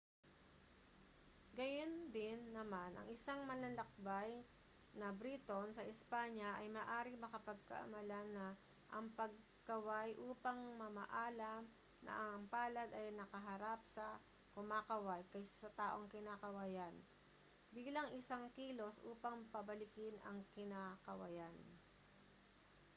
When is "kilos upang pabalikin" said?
18.57-20.15